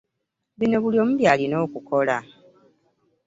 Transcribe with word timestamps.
Bino 0.59 0.77
buli 0.83 0.97
omu 1.03 1.13
by'alina 1.19 1.55
okukola. 1.65 2.17